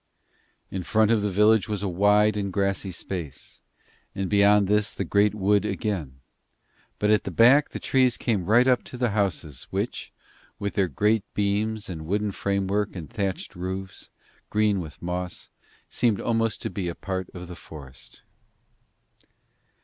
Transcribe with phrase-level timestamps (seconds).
[0.71, 3.61] In front of the village was a wide and grassy space,
[4.15, 6.21] and beyond this the great wood again,
[6.97, 10.11] but at the back the trees came right up to the houses, which,
[10.57, 14.09] with their great beams and wooden framework and thatched roofs,
[14.49, 15.51] green with moss,
[15.87, 18.23] seemed almost to be a part of the forest.